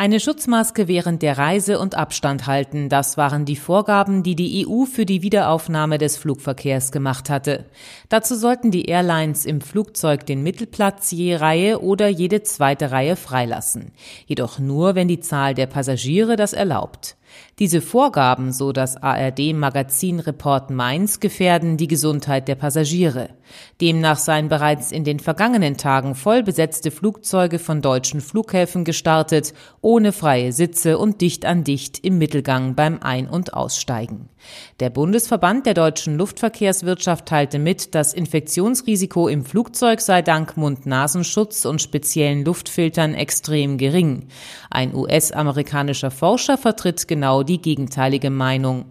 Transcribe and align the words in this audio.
Eine 0.00 0.20
Schutzmaske 0.20 0.86
während 0.86 1.22
der 1.22 1.38
Reise 1.38 1.80
und 1.80 1.96
Abstand 1.96 2.46
halten, 2.46 2.88
das 2.88 3.16
waren 3.16 3.44
die 3.44 3.56
Vorgaben, 3.56 4.22
die 4.22 4.36
die 4.36 4.64
EU 4.64 4.84
für 4.84 5.04
die 5.04 5.22
Wiederaufnahme 5.22 5.98
des 5.98 6.16
Flugverkehrs 6.16 6.92
gemacht 6.92 7.28
hatte. 7.28 7.64
Dazu 8.08 8.36
sollten 8.36 8.70
die 8.70 8.84
Airlines 8.84 9.44
im 9.44 9.60
Flugzeug 9.60 10.24
den 10.24 10.44
Mittelplatz 10.44 11.10
je 11.10 11.34
Reihe 11.34 11.82
oder 11.82 12.06
jede 12.06 12.44
zweite 12.44 12.92
Reihe 12.92 13.16
freilassen. 13.16 13.90
Jedoch 14.26 14.60
nur, 14.60 14.94
wenn 14.94 15.08
die 15.08 15.18
Zahl 15.18 15.54
der 15.54 15.66
Passagiere 15.66 16.36
das 16.36 16.52
erlaubt. 16.52 17.16
Diese 17.58 17.80
Vorgaben, 17.80 18.52
so 18.52 18.72
das 18.72 18.96
ARD-Magazin 18.96 20.20
Report 20.20 20.70
Mainz, 20.70 21.20
gefährden 21.20 21.76
die 21.76 21.88
Gesundheit 21.88 22.46
der 22.46 22.54
Passagiere. 22.54 23.30
Demnach 23.80 24.18
seien 24.18 24.48
bereits 24.48 24.92
in 24.92 25.04
den 25.04 25.18
vergangenen 25.18 25.76
Tagen 25.76 26.14
voll 26.14 26.42
besetzte 26.42 26.90
Flugzeuge 26.90 27.58
von 27.58 27.82
deutschen 27.82 28.20
Flughäfen 28.20 28.84
gestartet, 28.84 29.54
ohne 29.88 30.12
freie 30.12 30.52
Sitze 30.52 30.98
und 30.98 31.22
dicht 31.22 31.46
an 31.46 31.64
dicht 31.64 32.04
im 32.04 32.18
Mittelgang 32.18 32.74
beim 32.74 32.98
Ein- 33.00 33.26
und 33.26 33.54
Aussteigen. 33.54 34.28
Der 34.80 34.90
Bundesverband 34.90 35.64
der 35.64 35.72
deutschen 35.72 36.18
Luftverkehrswirtschaft 36.18 37.24
teilte 37.24 37.58
mit, 37.58 37.94
das 37.94 38.12
Infektionsrisiko 38.12 39.28
im 39.28 39.46
Flugzeug 39.46 40.02
sei 40.02 40.20
dank 40.20 40.58
Mund-Nasenschutz 40.58 41.64
und 41.64 41.80
speziellen 41.80 42.44
Luftfiltern 42.44 43.14
extrem 43.14 43.78
gering. 43.78 44.26
Ein 44.68 44.94
US-amerikanischer 44.94 46.10
Forscher 46.10 46.58
vertritt 46.58 47.08
genau 47.08 47.42
die 47.42 47.62
gegenteilige 47.62 48.28
Meinung. 48.28 48.84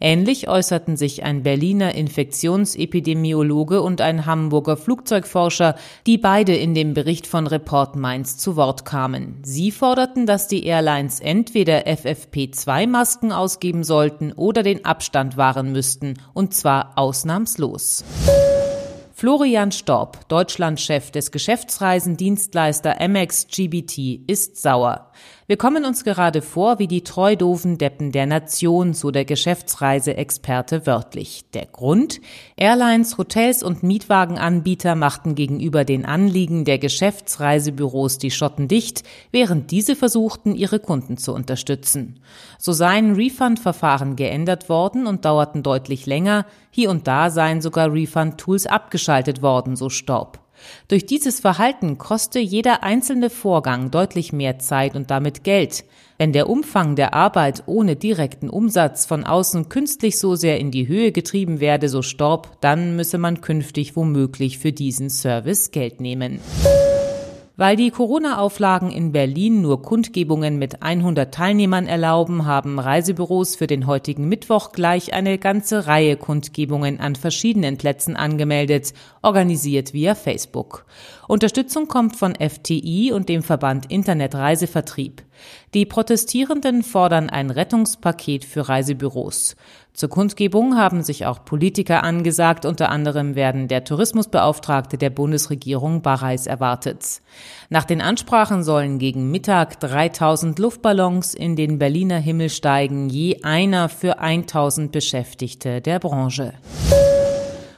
Ähnlich 0.00 0.48
äußerten 0.48 0.96
sich 0.96 1.22
ein 1.24 1.42
Berliner 1.42 1.94
Infektionsepidemiologe 1.94 3.82
und 3.82 4.00
ein 4.00 4.26
Hamburger 4.26 4.76
Flugzeugforscher, 4.76 5.76
die 6.06 6.18
beide 6.18 6.54
in 6.54 6.74
dem 6.74 6.94
Bericht 6.94 7.26
von 7.26 7.46
Report 7.46 7.96
Mainz 7.96 8.36
zu 8.36 8.56
Wort 8.56 8.84
kamen. 8.84 9.38
Sie 9.42 9.70
forderten, 9.70 10.26
dass 10.26 10.48
die 10.48 10.64
Airlines 10.66 11.20
entweder 11.20 11.86
FFP2-Masken 11.86 13.32
ausgeben 13.32 13.84
sollten 13.84 14.32
oder 14.32 14.62
den 14.62 14.84
Abstand 14.84 15.36
wahren 15.36 15.72
müssten, 15.72 16.14
und 16.34 16.54
zwar 16.54 16.92
ausnahmslos. 16.96 18.04
Florian 19.22 19.70
Storb, 19.70 20.28
Deutschlandchef 20.28 21.12
des 21.12 21.30
Geschäftsreisendienstleister 21.30 23.00
Amex 23.00 23.46
GBT, 23.46 24.20
ist 24.26 24.60
sauer. 24.60 25.12
Wir 25.52 25.58
kommen 25.58 25.84
uns 25.84 26.02
gerade 26.02 26.40
vor 26.40 26.78
wie 26.78 26.86
die 26.86 27.04
treudoven 27.04 27.76
Deppen 27.76 28.10
der 28.10 28.24
Nation, 28.24 28.94
so 28.94 29.10
der 29.10 29.26
Geschäftsreiseexperte 29.26 30.86
wörtlich. 30.86 31.44
Der 31.52 31.66
Grund? 31.66 32.22
Airlines, 32.56 33.18
Hotels 33.18 33.62
und 33.62 33.82
Mietwagenanbieter 33.82 34.94
machten 34.94 35.34
gegenüber 35.34 35.84
den 35.84 36.06
Anliegen 36.06 36.64
der 36.64 36.78
Geschäftsreisebüros 36.78 38.16
die 38.16 38.30
Schotten 38.30 38.66
dicht, 38.66 39.02
während 39.30 39.70
diese 39.70 39.94
versuchten, 39.94 40.54
ihre 40.54 40.80
Kunden 40.80 41.18
zu 41.18 41.34
unterstützen. 41.34 42.20
So 42.58 42.72
seien 42.72 43.14
Refund-Verfahren 43.14 44.16
geändert 44.16 44.70
worden 44.70 45.06
und 45.06 45.26
dauerten 45.26 45.62
deutlich 45.62 46.06
länger, 46.06 46.46
hier 46.70 46.88
und 46.88 47.06
da 47.06 47.28
seien 47.28 47.60
sogar 47.60 47.92
Refund-Tools 47.92 48.64
abgeschaltet 48.66 49.42
worden, 49.42 49.76
so 49.76 49.90
Staub. 49.90 50.41
Durch 50.88 51.06
dieses 51.06 51.40
Verhalten 51.40 51.98
koste 51.98 52.38
jeder 52.38 52.82
einzelne 52.82 53.30
Vorgang 53.30 53.90
deutlich 53.90 54.32
mehr 54.32 54.58
Zeit 54.58 54.96
und 54.96 55.10
damit 55.10 55.44
Geld. 55.44 55.84
Wenn 56.18 56.32
der 56.32 56.48
Umfang 56.48 56.94
der 56.94 57.14
Arbeit 57.14 57.64
ohne 57.66 57.96
direkten 57.96 58.48
Umsatz 58.48 59.06
von 59.06 59.24
außen 59.24 59.68
künstlich 59.68 60.18
so 60.18 60.34
sehr 60.36 60.60
in 60.60 60.70
die 60.70 60.86
Höhe 60.86 61.10
getrieben 61.10 61.60
werde, 61.60 61.88
so 61.88 62.02
Storb, 62.02 62.56
dann 62.60 62.94
müsse 62.96 63.18
man 63.18 63.40
künftig 63.40 63.96
womöglich 63.96 64.58
für 64.58 64.72
diesen 64.72 65.10
Service 65.10 65.70
Geld 65.70 66.00
nehmen. 66.00 66.40
Weil 67.56 67.76
die 67.76 67.90
Corona-Auflagen 67.90 68.90
in 68.90 69.12
Berlin 69.12 69.60
nur 69.60 69.82
Kundgebungen 69.82 70.58
mit 70.58 70.82
100 70.82 71.34
Teilnehmern 71.34 71.86
erlauben, 71.86 72.46
haben 72.46 72.78
Reisebüros 72.78 73.56
für 73.56 73.66
den 73.66 73.86
heutigen 73.86 74.26
Mittwoch 74.26 74.72
gleich 74.72 75.12
eine 75.12 75.36
ganze 75.36 75.86
Reihe 75.86 76.16
Kundgebungen 76.16 76.98
an 76.98 77.14
verschiedenen 77.14 77.76
Plätzen 77.76 78.16
angemeldet, 78.16 78.94
organisiert 79.20 79.92
via 79.92 80.14
Facebook. 80.14 80.86
Unterstützung 81.28 81.88
kommt 81.88 82.16
von 82.16 82.34
FTI 82.34 83.12
und 83.12 83.28
dem 83.28 83.42
Verband 83.42 83.90
Internet 83.90 84.34
Reisevertrieb. 84.34 85.22
Die 85.74 85.86
Protestierenden 85.86 86.82
fordern 86.82 87.30
ein 87.30 87.50
Rettungspaket 87.50 88.44
für 88.44 88.68
Reisebüros. 88.68 89.56
Zur 89.94 90.08
Kundgebung 90.08 90.76
haben 90.76 91.02
sich 91.02 91.26
auch 91.26 91.44
Politiker 91.44 92.02
angesagt, 92.02 92.64
unter 92.64 92.88
anderem 92.88 93.34
werden 93.34 93.68
der 93.68 93.84
Tourismusbeauftragte 93.84 94.96
der 94.96 95.10
Bundesregierung 95.10 96.00
Barreis 96.00 96.46
erwartet. 96.46 97.20
Nach 97.68 97.84
den 97.84 98.00
Ansprachen 98.00 98.62
sollen 98.62 98.98
gegen 98.98 99.30
Mittag 99.30 99.80
3000 99.80 100.58
Luftballons 100.58 101.34
in 101.34 101.56
den 101.56 101.78
Berliner 101.78 102.18
Himmel 102.18 102.48
steigen, 102.48 103.10
je 103.10 103.42
einer 103.42 103.90
für 103.90 104.18
1000 104.18 104.92
Beschäftigte 104.92 105.82
der 105.82 105.98
Branche. 105.98 106.54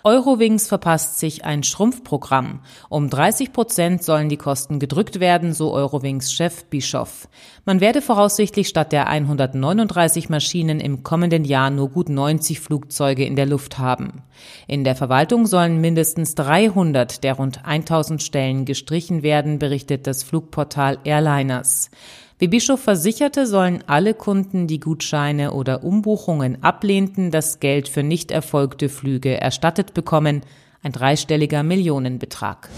Eurowings 0.06 0.69
verpasst 0.69 1.19
sich 1.19 1.47
ein 1.47 1.62
Schrumpfprogramm. 1.62 2.60
Um 2.91 3.09
30 3.09 3.54
Prozent 3.54 4.03
sollen 4.03 4.28
die 4.28 4.37
Kosten 4.37 4.78
gedrückt 4.78 5.19
werden, 5.19 5.54
so 5.54 5.72
Eurowings-Chef 5.72 6.66
Bischoff. 6.66 7.26
Man 7.65 7.81
werde 7.81 8.03
voraussichtlich 8.03 8.69
statt 8.69 8.92
der 8.92 9.06
139 9.06 10.28
Maschinen 10.28 10.78
im 10.78 11.04
kommenden 11.04 11.47
Jahr 11.47 11.70
nur 11.70 11.88
gut 11.88 12.10
90 12.10 12.60
Flugzeuge 12.60 13.25
in 13.25 13.34
der 13.34 13.47
Luft 13.47 13.78
haben. 13.78 14.22
In 14.69 14.84
der 14.84 14.94
Verwaltung 14.94 15.47
sollen 15.47 15.81
mindestens 15.81 16.34
300 16.34 17.25
der 17.25 17.32
rund 17.32 17.65
1000 17.65 18.22
Stellen 18.22 18.66
gestrichen 18.66 19.22
werden, 19.22 19.59
berichtet 19.59 20.06
das 20.06 20.22
Flugportal 20.22 20.98
Airliners. 21.04 21.91
Wie 22.39 22.49
Bischof 22.49 22.81
versicherte, 22.81 23.47
sollen 23.47 23.84
alle 23.87 24.12
Kunden, 24.12 24.67
die 24.67 24.81
Gutscheine 24.81 25.53
oder 25.53 25.84
Umbuchungen 25.84 26.65
ablehnten, 26.65 27.31
das 27.31 27.61
Geld 27.61 27.89
für 27.89 28.03
nicht 28.03 28.33
erfolgte 28.33 28.89
Flüge 28.89 29.41
erstattet 29.41 29.95
bekommen, 29.95 30.43
ein 30.83 30.91
dreistelliger 30.91 31.62
Millionenbetrag. 31.62 32.69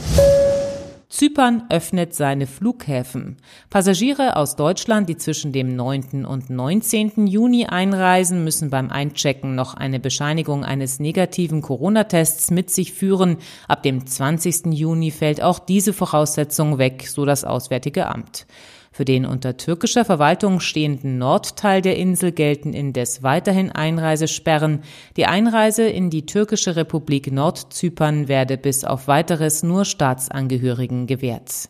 Zypern 1.09 1.63
öffnet 1.71 2.15
seine 2.15 2.47
Flughäfen. 2.47 3.39
Passagiere 3.71 4.37
aus 4.37 4.57
Deutschland, 4.57 5.09
die 5.09 5.17
zwischen 5.17 5.53
dem 5.53 5.75
9. 5.75 6.27
und 6.27 6.51
19. 6.51 7.27
Juni 7.27 7.65
einreisen, 7.65 8.45
müssen 8.45 8.69
beim 8.69 8.91
Einchecken 8.91 9.55
noch 9.55 9.73
eine 9.73 10.01
Bescheinigung 10.01 10.65
eines 10.65 11.01
negativen 11.01 11.63
Corona-Tests 11.63 12.51
mit 12.51 12.71
sich 12.71 12.93
führen. 12.93 13.39
Ab 13.69 13.83
dem 13.85 14.07
20. 14.07 14.67
Juni 14.75 15.11
fällt 15.11 15.41
auch 15.41 15.61
diese 15.61 15.95
Voraussetzung 15.95 16.77
weg, 16.77 17.07
so 17.09 17.25
das 17.25 17.45
Auswärtige 17.45 18.09
Amt. 18.09 18.47
Für 18.97 19.05
den 19.05 19.27
unter 19.27 19.59
türkischer 19.59 20.07
Verwaltung 20.07 20.59
stehenden 20.59 21.19
Nordteil 21.19 21.83
der 21.83 21.99
Insel 21.99 22.33
gelten 22.33 22.73
indes 22.73 23.23
weiterhin 23.23 23.71
Einreisesperren. 23.71 24.81
Die 25.19 25.27
Einreise 25.27 25.83
in 25.83 26.09
die 26.09 26.25
türkische 26.25 26.77
Republik 26.77 27.31
Nordzypern 27.31 28.27
werde 28.27 28.57
bis 28.57 28.85
auf 28.85 29.07
weiteres 29.07 29.63
nur 29.63 29.85
Staatsangehörigen 29.85 31.07
gewährt. 31.07 31.69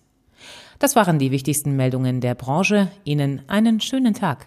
Das 0.79 0.95
waren 0.95 1.19
die 1.19 1.33
wichtigsten 1.33 1.75
Meldungen 1.75 2.21
der 2.21 2.37
Branche. 2.37 2.93
Ihnen 3.03 3.43
einen 3.49 3.81
schönen 3.81 4.15
Tag. 4.15 4.47